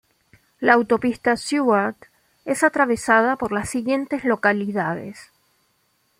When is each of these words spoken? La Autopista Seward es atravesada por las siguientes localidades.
La 0.59 0.73
Autopista 0.73 1.37
Seward 1.37 2.07
es 2.45 2.63
atravesada 2.63 3.35
por 3.35 3.51
las 3.51 3.69
siguientes 3.69 4.23
localidades. 4.23 5.31